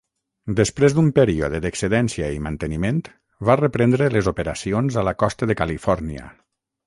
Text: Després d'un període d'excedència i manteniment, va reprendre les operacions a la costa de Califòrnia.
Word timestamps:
Després 0.59 0.93
d'un 0.99 1.09
període 1.19 1.59
d'excedència 1.65 2.29
i 2.37 2.39
manteniment, 2.47 3.03
va 3.49 3.59
reprendre 3.61 4.09
les 4.15 4.29
operacions 4.33 4.99
a 5.03 5.07
la 5.11 5.17
costa 5.25 5.51
de 5.53 5.57
Califòrnia. 5.61 6.27